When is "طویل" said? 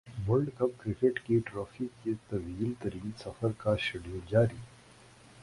2.29-2.73